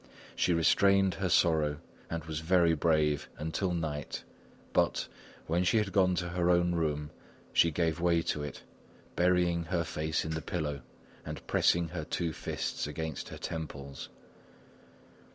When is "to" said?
6.15-6.29, 8.23-8.41